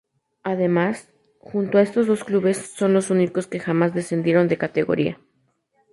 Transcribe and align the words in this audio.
Además, 0.41 1.11
junto 1.37 1.77
a 1.77 1.83
estos 1.83 2.07
dos 2.07 2.23
clubes 2.23 2.57
son 2.57 2.91
los 2.91 3.11
únicos 3.11 3.45
que 3.45 3.59
jamás 3.59 3.93
descendieron 3.93 4.47
de 4.47 4.57
categoría. 4.57 5.19